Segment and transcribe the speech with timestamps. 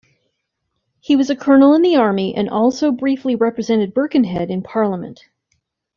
[0.99, 5.25] He was a colonel in the army and also briefly represented Birkenhead in Parliament.